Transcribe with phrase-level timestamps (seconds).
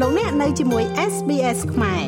[0.00, 2.04] លោកអ្នកនៅជាមួយ SBS ខ្មែរ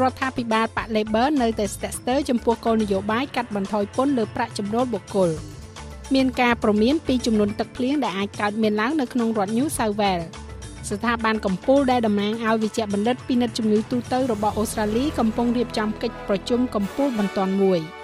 [0.00, 5.30] រដ្ឋាភិបាលប៉ា Labor នៅតែស្ទាក់ស្ទើរចំពោះគោលនយោបាយកាត់បន្ថយពន្ធលើប្រាក់ចំណូលបុគ្គល
[6.14, 10.26] មានការប្រមានពីចំនួនទឹកភ្លៀងដែលអាចកើតមានឡើងនៅក្នុងរដ្ឋ New South Wales
[10.88, 17.82] ស្ថាប័នកម្ពុជាដែលតំណាងឲ្យវិជ្ជបណ្ឌិតពិនិត្យជំងឺទូទៅរបស់អូស្ត្រាលីកំពុងរៀបចំកិច្ចប្រជុំកម្ពុជាបន្ទាន់មួយ។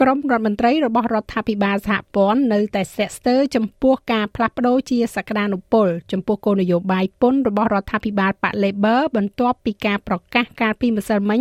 [0.00, 11.40] ក្រុមរដ្ឋមន្ត្រីរបស់រដ្ឋាភិបាលសហព័ន្ធនៅតែស្ទាក់ស្ទើរចំពោះការផ្លាស់ប្តូរជាសក្តានុពលចំពោះគោលនយោបាយពន្ធរបស់រដ្ឋាភិបាលប៉ា Labor បន្ទាប់ពីការប្រកាសកាលពីម្សិលមិញ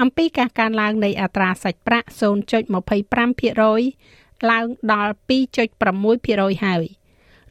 [0.00, 2.08] អំពីការកើនឡើងនៃអត្រាសាច់ប្រាក់
[3.28, 6.97] 0.25%ឡើងដល់2.6%ហើយ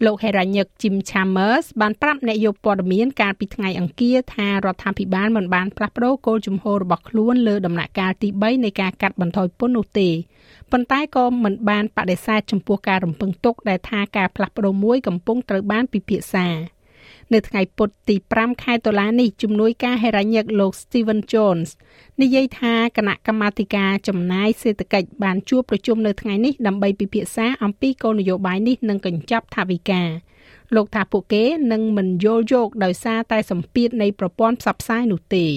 [0.06, 10.10] លោកហេរ៉ាញឹក Jim Chambers បានប្រាប់អ្នកយកព័ត៌មានកាលពីថ្ងៃអង្គារថារដ្ឋាភិបាលមិនបានផ្លាស់ប្តូរគោលជំហររបស់ខ្លួនលើដំណាក់កាលទី3នៃការកាត់បន្ថយពន្ធនោះទេ
[10.72, 16.48] ប៉ុន្តែក៏មិនបានបដិសេធចំពោះការរំពឹងទុកដែលថាការផ្លាស់ប្តូរមួយកំពុងត្រូវបានពិភាក្សា
[17.34, 21.70] នៅថ្ងៃពុធទី5ខែតុលានេះជំនួយការហេរ៉ាញឹកលោក Steven Jones
[22.22, 30.04] និយាយថាគណៈកម្មាធិការចំណាយសេដ្ឋកិច្ចបានជួបប្រជុំនៅថ្ងៃនេះដើម្បីពិភាក្សាអំពីគោលនយោបាយនេះនិងកញ្ចប់ថវិកា
[30.76, 35.48] លោកថាពួកគេនឹងមិនយល់យោគដោយសារតែសម្ពាធនៃប្រព័ន្ធផ្សព្វផ្សាយនោះទេ។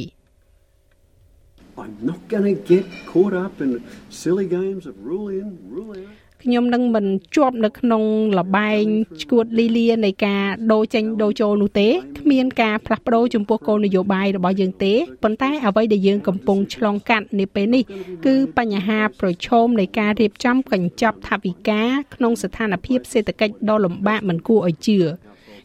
[1.83, 3.71] I'm not going to get caught up in
[4.11, 8.03] silly games of rule in rule out ខ្ញុំនឹងមិនជាប់នៅក្នុង
[8.39, 8.85] លបែង
[9.23, 11.89] ឈួតលីលានៃការដូរចេញដូរចូលនោះទេ
[12.21, 17.83] គ្មានការផ្លាស់ប្ដូរចំពោះគោលនយោបាយរបស់យើងទេប៉ុន្តែអ្វីដែលយើងកំពុងឆ្លងកាត់នាពេលនេះ
[18.27, 21.83] គឺបញ្ហាប្រឈមនៃការរៀបចំកញ្ចប់ថវិកា
[22.15, 24.99] ក្នុងស្ថានភាពសេដ្ឋកិច្ចដ៏លំបាកមិនគួរឲ្យជឿ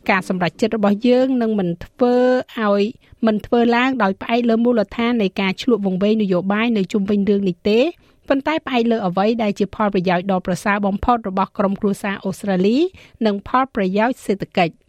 [0.09, 2.16] ការសម្រេចចិត្តរបស់យើងនឹងមិនធ្វើ
[2.59, 2.84] ឲ្យ
[3.28, 7.80] មិនធ្វើឡើងដោយផ្អែកលើមូលដ្ឋាននៃការឆ្លក់វង្វេងនយោបាយនៅជុំវិញរឿងនេះទេ
[8.30, 12.78] ប៉ុន្តែផ្អែកលើអ្វីដែលជាផលប្រយោជន៍ដ៏ប្រសើរបំផុតរបស់ក្រុមគ្រួសារអូស្ត្រាលី
[13.25, 14.86] និងផលប្រយោជន៍សេដ្ឋកិច្ច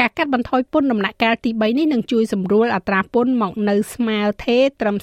[0.00, 4.96] ការកាត់បន្ថយពន្ធដំណាក់កាលទី3នេះនឹងជួយសម្រួលអត្រាពន្ធមកនៅស្មើថេត្រឹម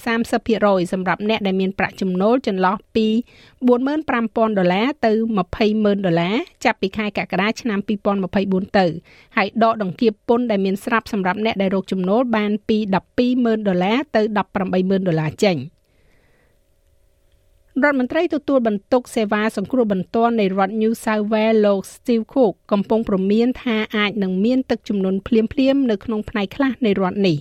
[0.43, 3.07] 30%សម្រាប់អ្នកដែលមានប្រាក់ចំណូលចន្លោះពី
[3.77, 5.11] 45,000ដុល្លារទៅ
[5.59, 6.35] 20,000ដុល្លារ
[6.65, 7.79] ចាប់ពីខែកក្កដាឆ្នាំ
[8.27, 8.85] 2024ទៅ
[9.37, 12.77] ហើយដកដង្កៀបពន្ធដែលមានស្រាប់សម្រាប់អ្នកដែលរកចំណូលបានពី
[13.23, 14.21] 12,000ដុល្លារទៅ
[14.63, 15.57] 18,000ដុល្លារចេញ។
[17.81, 25.41] រដ្ឋមន្ត្រីទទួលបន្ទុកសេវាសង្គ្រោះបន្ទាន់នៃរដ្ឋ New South Wales លោក Steve Cook កំពុងព្រមានថាអាចនឹងមានទឹកជំនន់ភ្លា
[25.73, 27.37] មៗនៅក្នុងផ្នែកខ្លះនៃរដ្ឋនេះ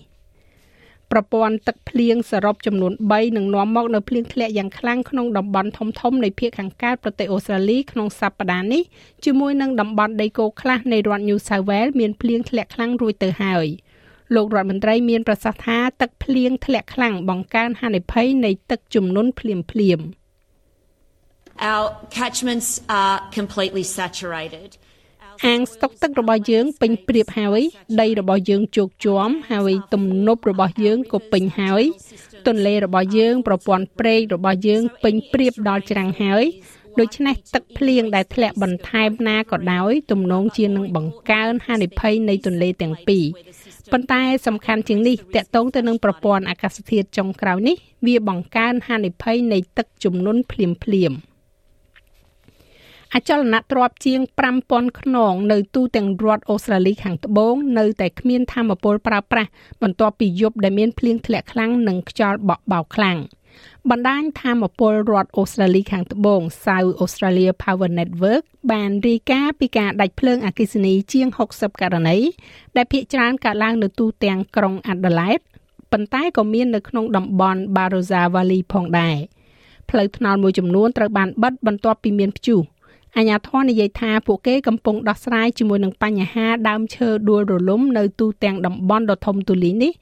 [1.11, 8.83] ប្រព័ន្ធទឹកភ្លៀងសរុបចំនួន3នឹងនាំមកនៅភ្លៀងធ្លាក់យ៉ាងខ្លាំងក្នុងតំបន់ធំៗនៃភាគខាងកើតប្រទេសអូស្ត្រាលីក្នុងសប្តាហ៍នេះ
[9.25, 13.67] ជាមួយនឹងតំបន់ដីគោកខ្លះនៃរដ្ឋ New South Wales មានភ្លៀងធ្លាក់ខ្លាំងរួចទៅហើយ
[14.35, 19.57] លោករដ្ឋមន្ត្រីមានប្រសាសន៍ថាទឹកភ្លៀងធ្លាក់ខ្លាំងបង្កើនហានិភ័យនៃទឹកជំនន់ភ្លា
[19.99, 20.22] មៗ
[21.59, 24.79] Our catchments are completely saturated.
[25.47, 27.61] អាងស្តុកទឹករបស់យើងពេញព្រៀបហើយ
[28.01, 31.83] ដីរបស់យើងជោគជាំហើយទំនប់របស់យើងក៏ពេញហើយ
[32.47, 36.45] ទន្លេរបស់យើងប្រព័ន្ធព្រែករបស់យើងពេញព្រៀបដល់ច្រាំងហើយ
[37.01, 43.25] ដូច្នេះទឹកភ្លៀងដែលធ្លាក់បន្ថែមណាក៏ដោយទំនងជានឹងបង្កើនហានិភ័យនៃទន្លេទាំងពីរ
[43.93, 47.77] ប៉ុន្តែសំខាន់ជាងនេះតកតងទៅនឹងប្រព័ន្ធអាកាសធាតុចុងក្រោយនេះ
[48.07, 51.15] វាបង្កើនហានិភ័យនៃទឹកជំនន់ភ្លាមភ្លាម។
[53.15, 54.21] អចលនទ្រព្យជាង
[54.61, 59.51] 5000ខ្នងនៅទូទាំងរដ្ឋអូស្ត្រាលីខាងត្បូងនៅតែគ្មានធម្មពលប្រើប្រាស់
[59.83, 63.19] បន្ទាប់ពីយប់ដែលមានភ្លៀងធ្លាក់ខ្លាំងនិងខ្យល់បក់បោកខ្លាំង
[63.91, 68.43] បណ្ដាញធម្មពលរដ្ឋអូស្ត្រាលីខាងត្បូង South Australia Power Network
[68.73, 72.19] បានរាយការណ៍ពីការដាច់ភ្លើងអគ្គិសនីជាង60ករណី
[72.77, 75.45] ដែលភាគច្រើនកើតឡើងនៅទូទាំងក្រុង Adelaide
[75.93, 79.17] ប៉ុន្តែក៏មាននៅក្នុងតំបន់ Barossa Valley ផងដែរ
[79.91, 82.61] ផ្លូវថ្នល់មួយចំនួនត្រូវបានបិទបន្ទាប់ពីមានព្យុះ
[83.17, 89.93] អាជ្ញាធរនិយាយថាពួកគេកំពុងដោះស្រាយជាមួយនឹងបញ្ហាដើមឈើដួលរលំនៅទូទាំងតំបន់ដ៏ធំទូលាយនេះ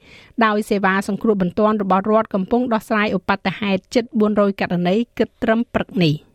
[0.45, 4.03] ដោយសេវាសង្គ្រោះបន្ទាន់របស់រដ្ឋកំពុងដោះស្រាយឧបទ្ទហេតុជិត
[4.33, 6.15] 400ករណីគិតត្រឹមព្រឹកនេះ។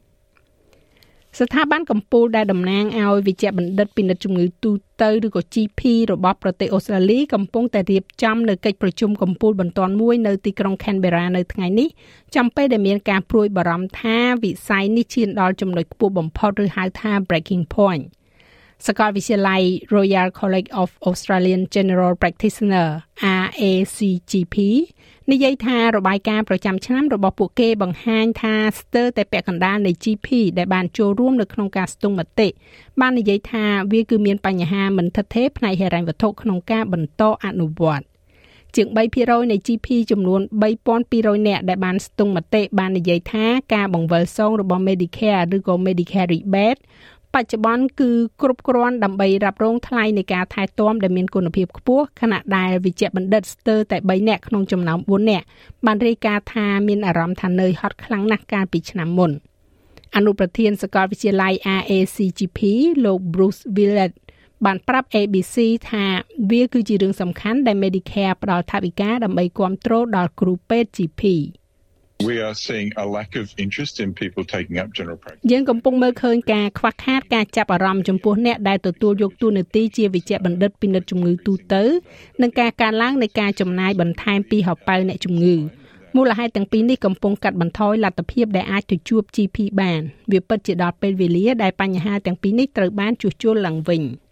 [1.41, 4.71] ស្ថាប័នកម្ពុជាដែលតំណាងឲ្យវិជ្ជបណ្ឌិតពិនិត្យជំងឺទូ
[5.03, 5.81] ទៅឬក៏ GP
[6.12, 11.88] របស់ប្រទេសអូស្ត្រាលីកំពុងតែរៀបចំនៅកិច្ចប្រជុំកម្ពុជាបន្ទាន់មួយនៅទីក្រុង Canberra នៅថ្ងៃនេះ
[12.37, 18.05] ចំពេលដែលមានការព្រួយបារម្ភថាវិស័យនេះឈានដល់ចំណុចខ្ពស់បំផុតឬហៅថា breaking point
[18.84, 19.62] សាកលវិទ្យាល័យ
[19.96, 22.88] Royal College of Australian General Practitioner
[23.43, 24.56] RACGP
[25.32, 30.28] និយាយថារបាយការណ៍ប្រចាំឆ្នាំរបស់ពួកគេបង្ហាញថាស្ទើរតែពាក់កណ្ដាលនៃ GP
[30.58, 32.49] ដែលបានចូលរួមនៅក្នុងការស្ទង់មតិ
[33.00, 38.06] បាននិយាយថាវាគឺមានបញ្ហាមិនថិតថេរផ្នែកហិរញ្ញវត្ថុក្នុងការបន្តអនុវត្ត
[38.76, 38.88] ជាង
[39.20, 40.40] 3%នៃ GP ចំនួន
[40.94, 46.81] 3200នាក់ដែលបានស្ទង់មតិបាននិយាយថាការបង្វិលសងរបស់ Medicare ឬក៏ Medicare rebate
[47.37, 48.11] បច្ចុប្បន្នគឺ
[48.43, 55.44] គ្រប់គ្រាន់ដើម្បីរ៉ាប់រងថ្លៃនៃការថែទាំដែលមានគុណភាពខ្ពស់ខណៈដែលវិជ្ជបណ្ឌិតស្ទើរតែ3នាក់ក្នុងចំណោម4នាក់
[55.87, 59.31] បានរាយការណ៍ថាមានអារម្មណ៍ថានឿយហត់ខ្លាំងណាស់កាលពីឆ្នាំមុន
[60.17, 62.59] អនុប្រធានសាកលវិទ្យាល័យ RACGP
[63.05, 64.12] លោក Bruce Willett
[64.65, 65.56] បានប្រាប់ ABC
[65.91, 66.05] ថា
[66.50, 71.23] វាគឺជារឿងសំខាន់ដែល Medicare ផ្ដល់ថវិកាដើម្បីគ្រប់គ្រងដល់គ្រូពេទ្យ GP
[72.25, 75.43] We are seeing a lack of interest in people taking up general practice.
[75.53, 81.83] យើងកំពុងមើលឃើញការខ្វះខាតការចាប់អារម្មណ៍ចំពោះអ្នកដែលទទួលយកតួនាទីជាវិជ្ជបណ្ឌិតពិនិត្យជំងឺទូទៅ
[82.43, 85.55] និងការកើនឡើងនៃការចំណាយបន្ថែមពីហោប៉ៅអ្នកជំងឺ
[86.17, 90.01] មូលហេតុទាំងពីរនេះកំពុងកាត់បន្ថយលទ្ធភាពដែលអាចទៅជួប GP បាន
[90.33, 94.03] វាពិតជាដល់ពេលវេលាដែលបញ្ហាទាំងពីរនេះត្រូវបានជួសជុលឡើងវិញ។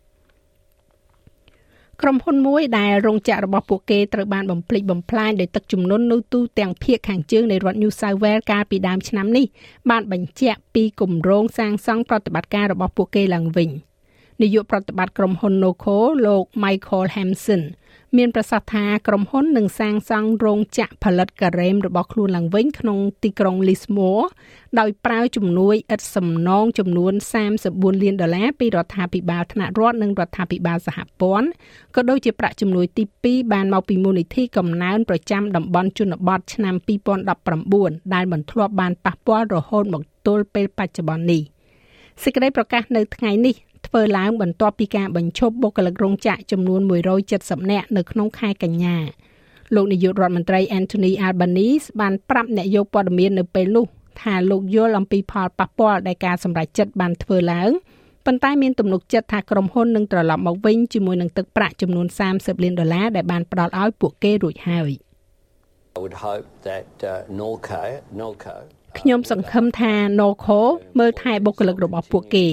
[2.03, 9.47] ក្រុមហ៊ុនមួយដែលរោងចក្ររបស់ពួកគេត្រូវបានបំផ្លិចបំផ្លាញដោយទឹកជំនន់នៅទូទាំងភូមិខាងជើងនៃរដ្ឋ New South Wales កាលពីដើមឆ្នាំនេះ
[9.91, 13.71] បានបញ្ជាក់ពីគម្រោងសាងសង់ប្រតិបត្តិការរបស់ពួកគេឡើងវិញ
[14.43, 17.63] នាយកប្រតិបត្តិក្រុមហ៊ុន Noco លោក Michael Hampson
[18.19, 24.27] មានប្រសាសន៍ថាក្រុមហ៊ុននឹងសាងសង់រោងចក្រផលិតការ៉េមរបស់ខ្លួនឡើងវិញក្នុងទីក្រុង Lismore
[24.81, 27.13] ដោយប្រើជំនួយឥតសំណងចំនួន
[27.53, 31.49] 34លានដុល្លារពីរដ្ឋាភិបាលថ្នាក់រដ្ឋនិងរដ្ឋាភិបាលសហព័ន្ធ
[31.95, 36.75] ក៏ដូចជាប្រាក់ជំនួយទី2បានមកពីមូលនិធិកំណើនប្រចាំតំបន់ជនបទឆ្នាំ
[37.45, 41.43] 2019ដែលមិនធ្លាប់បានប៉ះពាល់រហូតមកទល់ពេលបច្ចុប្បន្ននេះ
[42.23, 43.55] សេចក្តីប្រកាសនៅថ្ងៃនេះ
[43.97, 46.81] ធ្វើឡើងបន្ទាប់ពីការបញ្ឈប់បុគ្គលិករោងចក្រចំនួន
[47.27, 48.97] 170នាក់នៅក្នុងខែកញ្ញា
[49.75, 53.87] លោកនាយករដ្ឋមន្ត្រី Anthony Albanese បានប្រាប់អ្នកយកព័ត៌មាននៅពេលនោះ
[54.21, 57.71] ថាលោកយល់អំពីផលប៉ះពាល់ដែលការសម្រេចចិត្តបានធ្វើឡើង
[58.27, 64.91] ប៉ុន្តែមានទំនុកចិត្តថាក្រុមហ៊ុននឹងត្រឡប់មកវិញជាមួយនឹងទឹកប្រាក់ចំនួន30លានដុល្លារដែលបានផ្ដល់ឲ្យពួកគេរួចហើយ
[65.97, 67.83] I would hope that uh, Norco
[68.21, 68.57] Norco
[68.99, 70.61] ខ្ញុំសង្ឃឹមថា Norco
[70.99, 72.47] មើលថែបុគ្គលិករបស់ពួកគេ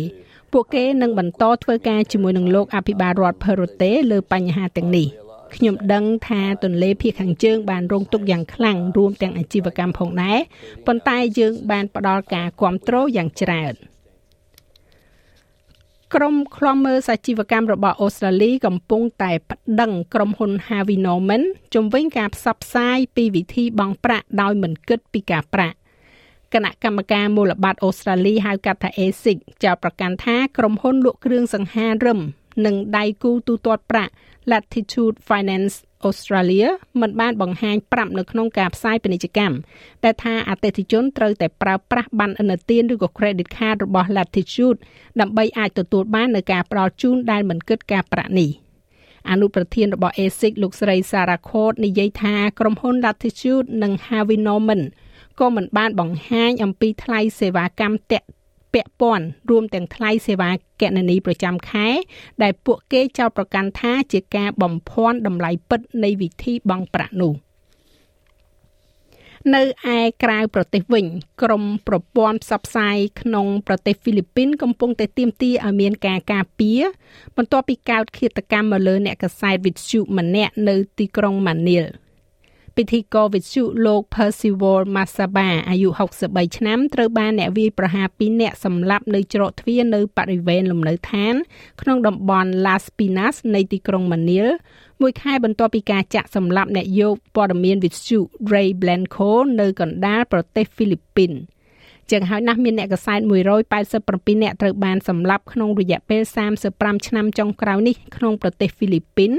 [0.53, 5.07] ពួកគេនឹងបន្តធ្វើការជាមួយនឹងលោកអភិបាលរដ្ឋ Perrote លើបញ្ហាទាំងនេះ
[5.55, 10.39] ខ្ញុំដឹងថាទន្លេភាគខាងជើងបានរងទុក្ខយ៉ាងខ្លាំងរួមទាំងអាជីវកម្មផងដែរ
[10.85, 13.73] ប៉ុន្តែយើងបានផ្ដល់ការគ្រប់គ្រងយ៉ាងច្រើន
[16.15, 21.43] ក្រុមឃ្លាំមើលសាជីវកម្មរបស់អូស្ត្រាលីកំពុងតែប្តឹងក្រុមហ៊ុន Harvey Norman
[21.75, 25.75] ជំវិញការផ្សព្វផ្សាយពីវិធីបង់ប្រាក់ដោយមិនគិតពីការប្រាក់
[26.53, 32.19] គណៈកម្មការមូលបត្រអូស្ត្រាលីហៅកាត់ថា ASIC ចោទប្រកាន់ថាក្រុមហ៊ុនលក់គ្រឿងសង្ហារឹម
[32.65, 34.13] និងដៃគូទូទាត់ប្រាក់
[34.51, 35.75] Latitude Finance
[36.07, 36.69] Australia
[37.01, 39.55] មិនបានបង្ហាញប្រាប់នៅក្នុងការផ្សាយពាណិជ្ជកម្ម
[40.03, 44.79] តែថាអតិថិជនត្រូវតែប្រើប្រាស់ប័ណ្ណឥណទានឬក៏ credit card របស់ Latitude
[45.19, 48.49] ដើម្បីអាចទទួលបាននូវការផ្ដល់ជូនដែលមិនគិតការប្រាក់នេះ
[49.29, 54.81] អនុប្រធានរបស់ ASIC លោកស្រី Sarah Court និយាយថាក្រុមហ៊ុន Latitude និង Harvey Norman
[55.39, 58.27] ក៏មិនបានបង្ហាញអំពីថ្លៃសេវាកម្មតាក់
[58.73, 60.51] ពាក់ព័ន្ធរួមទាំងថ្លៃសេវា
[60.81, 61.87] គណនីប្រចាំខែ
[62.43, 67.33] ដែលពួកគេចោទប្រកាន់ថាជាការបំភាន់តម្លៃពិតនៃវិធីបង់ប្រាក់នោះ
[69.55, 69.63] នៅ
[69.95, 71.05] ឯក្រៅប្រទេសវិញ
[71.41, 76.81] ក្រមប្រព័ន្ធផ្សព្វផ្សាយក្នុងប្រទេសហ្វីលីពីនកំពុងតែទាមទារឲ្យមានការការពារ
[77.37, 81.85] បន្ទាប់ពីកើតឃាតកម្មមកលើអ្នកកសែតវិទ្យុម្នាក់នៅទីក្រុងម៉ានីល
[82.77, 85.89] ពិធីករវិទ្យុលោក Percival Masaba អាយុ
[86.23, 91.33] 63ឆ្នាំត្រូវបានអ្នកវាយប្រហារ2នាក់សម្លាប់នៅច្រកទ្វារនៅបរិវេណលំនៅឋាន
[91.81, 94.47] ក្នុងតំបន់ Las Pinas នៃទីក្រុង Manil
[95.01, 98.19] មួយខែបន្ទាប់ពីការចាក់សម្លាប់អ្នកយកព័ត៌មានវិទ្យុ
[98.53, 101.31] Ray Blanco នៅកណ្ដាលប្រទេសហ្វីលីពីន
[102.11, 103.19] ជាងហើយណាស់មានអ្នកកសែត
[103.81, 106.21] 187នាក់ត្រូវបានសម្លាប់ក្នុងរយៈពេល
[106.65, 109.31] 35ឆ្នាំចុងក្រោយនេះក្នុងប្រទេសហ្វីលីពីន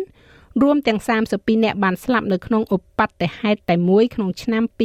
[0.60, 1.00] រួមទាំង
[1.32, 4.80] 32នាក់បានស្លាប់នៅក្នុងឧបទ្ទហេតុតែមួយក្នុងឆ្នាំ2009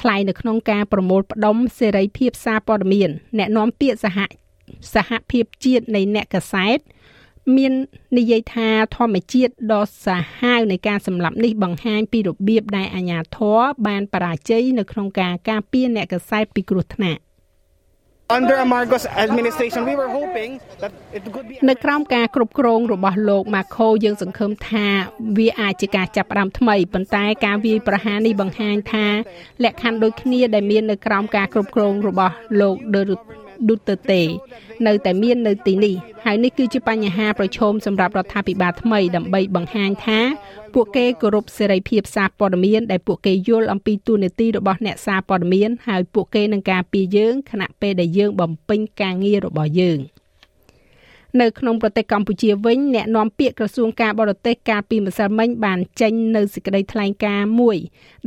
[0.00, 4.18] ថ្លែងនៅក្នុងការប្រមូលផ្ដុំសេរីភាពសារព័ត៌មានអ្នកនាំពាក្យសហ
[4.94, 6.78] សហភាពជាតិនៃអ្នកកសែត
[7.56, 7.72] មាន
[8.18, 17.20] និយាយថាធម្មជាតិដ៏សាហាវនៃការសម្លាប់នេះបង្ហាញពីរបៀបដែលអាញាធរបានបរាជ័យនៅក្នុងការការពារអ្នកកសែតពីគ្រោះថ្នាក់
[18.30, 24.86] Under Amargo's administration we were hoping that it could be នៅក្រោមការគ្រប់គ្រងរបស់លោក Marco យើងសង្ឃឹមថា
[25.38, 29.06] វាអាចជាការចាប់ផ្ដើមថ្មីប៉ុន្តែការវាយប្រហារនេះបង្ហាញថា
[29.64, 32.76] លក្ខខណ្ឌដូចគ្នាដែលមាននៅក្រោមការគ្រប់គ្រងរបស់លោក
[33.68, 34.22] Duterte
[34.86, 35.94] នៅតែមាននៅទីនេះ
[36.24, 40.20] ហើយនេះគឺជាបញ្ហាប្រឈមសម្រាប់រដ្ឋាភិបាលថ្មីដើម្បីបង្ហាញថា
[40.74, 49.98] ពួកគេគោរពសេរីភាពសារព័ត៌មានដែលពួកគេយល់អំពីទូនាទីរបស់អ្នកសារព័ត៌មានហើយពួកគេនឹងការពារយើងខណៈពេលដែលយើងបំពេញការងាររបស់យើង
[51.40, 57.76] នៅក្នុងប្រទេសកម្ពុជាវិញអ្នកនាំពាក្យក្រសួងការបរទេសកាលពីម្សិលមិញបានចេញនៅសេចក្តីថ្លែងការណ៍មួយ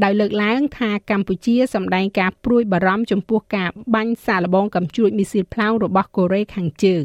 [0.03, 7.03] ដោយលើកឡើងថាកម្ពុជាសម្ដែងការព្រួយបារម្ភចំពោះការបាញ់សាកល្បងកំជ្រួចមីស៊ីលផ្លោងរបស់កូរ៉េខាងជើង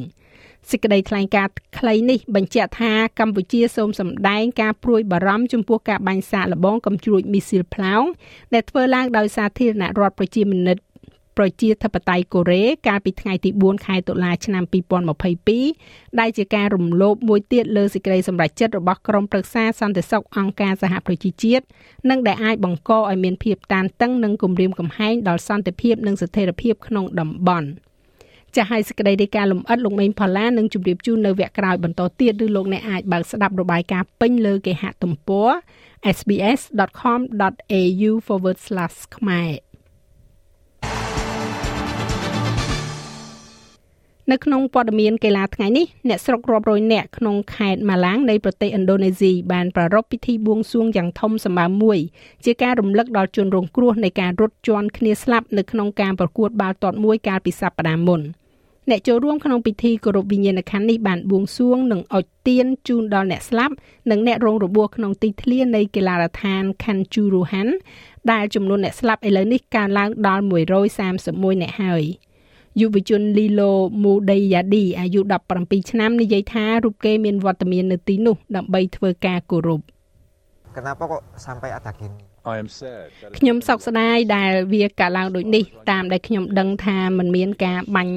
[0.71, 8.05] សេចក្តីថ្លែងការណ៍ខ្លីនេះបញ្ជាក់ថាកម្ពុជាសូមសម្ដែងការព្រួយបារម្ភចំពោះការបាញ់សាកល្បងកំជ្រួចមីស៊ីលផ្លោង
[8.55, 10.79] ដែលធ្វើឡើងដោយសាធារណរដ្ឋប្រជាមានិត
[11.39, 14.65] ប្រជាធិបតេយ្យកូរ៉េកាលពីថ្ងៃទី4ខែតុលាឆ្នាំ
[15.43, 21.65] 2022ដែលជាការរំលោភមួយទៀតលើសេចក្តីសម្រេចចិត្តរបស់ក្រុមប្រឹក្សាសន្តិសុខអង្គការសហប្រជាជាតិ
[22.11, 27.69] និងដែលអាចបង្កឲ្យមានភាពតានតឹងនិងគំរាមកំហែងដល់សន្តិភាពនិងស្ថិរភាពក្នុងតំបន់
[28.57, 35.49] ចាស់ឲ្យសេចក្តីរាយការណ៍លម្អិតលោកមេងផល្លានឹងជម្រាបជូននៅវគ្គក្រោយបន្តទៀតឬលោកអ្នកអាចបើកស្ដាប់របាយការណ៍ពេញលើគេហទំព័រ
[36.17, 38.13] sbs.com.au/
[39.17, 39.70] ខ្មែរ
[44.31, 51.99] នៅក្នុងព័ត៌មានកីឡាថ្ងៃនេះអ្នកស្រុករាប់រយនាក់ក្នុងខេត្តម៉ាឡាងនៃប្រទេសឥណ្ឌូនេស៊ីបានប្រារព្ធពិធីបួងសួងយ៉ាងធំសម្បើមមួយ
[52.45, 58.21] ជាការរំលឹកដល់ជនរងគ្រោះនៃការរត់ជន់គ្នាស្លាប់នៅក្នុងការប្រកួតបាល់ទាត់មួយកាលពីសប្តាហ៍មុន
[58.91, 63.75] អ្នកចូលរួមក្នុងពិធីគោរពវិញ្ញាណក្ខន្ធនេះបានបួងសួងនិងអុជទៀនជូនដល់អ្នកស្លាប់
[64.11, 67.69] និងអ្នករងរបួសក្នុងទីធ្លានៃកីឡាដ្ឋាន Kanjuruhan
[68.33, 70.43] ដែលចំនួនអ្នកស្លាប់ឥឡូវនេះកើនឡើងដល់
[71.03, 72.05] 131អ្នកហើយ។
[72.81, 73.73] យុវជនលីឡូ
[74.03, 75.21] មូដេយ៉ាឌីអាយុ
[75.55, 79.83] 17ឆ្នាំនិយាយថារូបគេមានវត្តមាននៅទីនោះដើម្បីធ្វើការគោរព
[80.77, 82.31] Kenapa kok sampai ada gini?
[83.39, 88.15] ខ្ញុំសោកស្ដាយដែលវាកើតឡើងដូចនេះតាមដែលខ្ញុំដឹងថាมันមានការបាញ់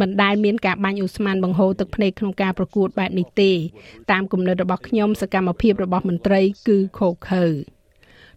[0.00, 3.52] មិនដែលមានការបាញ់ឧស្ម័នបង្ហូរទឹកភ្នែកក្នុងការប្រកួតបែបនេះទេ
[4.10, 7.46] តាមគំនិតរបស់ខ្ញុំសកម្មភាពរបស់មន្ត្រីគឺខុសខើ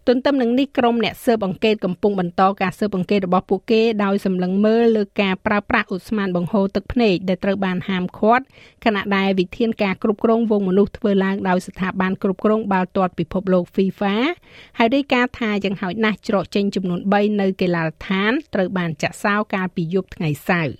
[0.08, 8.44] ទន្ទឹមនឹងនេះក្រុមអ្នកស៊ើបអង្កេតកំពុងបន្តការស៊ើបអង្កេតរបស់ពួកគេដោយសម្លឹងមើលលើការប្រើប្រាស់ឧស្ម័នបង្ហូរទឹកភ្នែកដែលត្រូវបានហាមឃាត់
[8.84, 14.14] ខណៈដែលវិធានការគ្រប់គ្រងវងមនុស្សធ្វើឡើងដោយស្ថាប័នគ្រប់គ្រងបាល់ទាត់ពិភពលោក FIFA
[14.78, 20.74] ហើយរាយការណ៍ថាយ៉ាងហោចណាស់ច្រកចេញចំនួន3នៅកីឡាដ្ឋានត្រូវបានចាក់សោកាលពីយប់ថ្ងៃសៅរ៍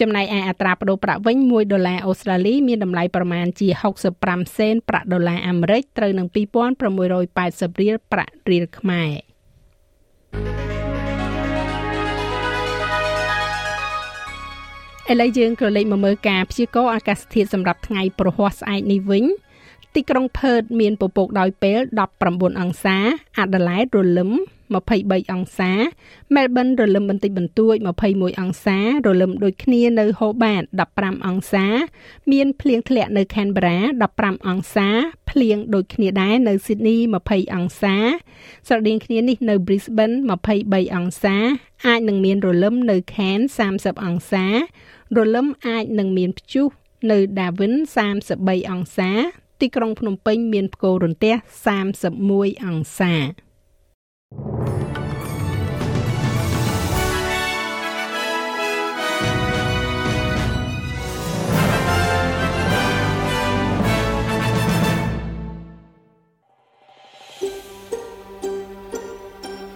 [0.00, 3.68] ចំណែកឯអត្រាប្តូរប្រាក់វិញ1ដុល្លារអូស្ត្រាលីមានតម្លៃប្រមាណជា
[4.12, 9.32] 65សេនប្រាក់ដុល្លារអាមេរិកត្រូវនឹង2680រៀលប្រាក់រៀលខ្មែរ
[15.10, 19.24] ឥឡូវយើងក៏លេខមកមើលការព្យាករណ៍អាកាសធាតុសម្រាប់ថ្ងៃប្រហ័សស្អែកនេះវិញ
[19.94, 21.80] ទីក្រុងផឺតមានពពកដោយពេល
[22.20, 22.96] 19អង្សា
[23.38, 24.30] អាដាលេដរលឹម
[24.72, 25.72] 23អង្សា
[26.34, 27.76] មែលប៊នរលឹមបន្តិចបន្តួច
[28.08, 30.62] 21អង្សារលឹមដូចគ្នានៅហូបាត
[30.94, 31.66] 15អង្សា
[32.32, 33.78] មានភ្លៀងធ្លាក់នៅខេនប៊េរ៉ា
[34.12, 34.88] 15អង្សា
[35.30, 37.96] ភ្លៀងដូចគ្នាដែរនៅស៊ីដនី20អង្សា
[38.68, 40.16] ស្រដៀងគ្នានេះនៅ Brisbane
[40.54, 41.36] 23អង្សា
[41.86, 44.44] អាចនឹងមានរលឹមនៅ Cairns 30អង្សា
[45.16, 46.68] រលឹមអាចនឹងមានព្យុះ
[47.10, 47.74] នៅ Darwin
[48.22, 49.10] 33អង្សា
[49.60, 51.34] ទីក្រុងភ្នំពេញមានផ្គររន្ទះ
[52.00, 53.14] 31អង្សា